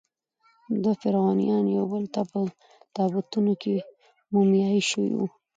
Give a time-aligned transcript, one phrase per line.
[0.81, 2.39] دوه فرعونیان یوبل ته په
[2.95, 3.73] تابوتونو کې
[4.33, 5.27] مومیایي شوي وو.